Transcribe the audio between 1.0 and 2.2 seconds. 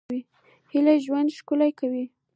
ژوند ښکلی کوي